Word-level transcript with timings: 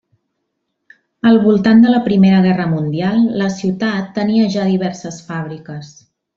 Al 1.31 1.37
voltant 1.43 1.83
de 1.83 1.91
la 1.95 1.99
Primera 2.07 2.39
Guerra 2.47 2.67
Mundial 2.73 3.21
la 3.43 3.53
ciutat 3.59 4.11
tenia 4.19 4.51
ja 4.59 4.67
diverses 4.75 5.25
fàbriques. 5.31 5.97